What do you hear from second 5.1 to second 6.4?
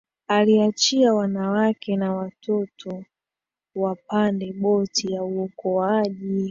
ya uokoaji